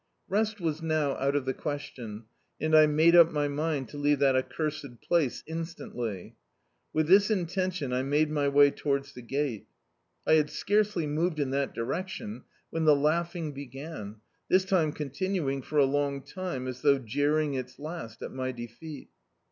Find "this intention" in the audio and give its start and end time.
7.07-7.93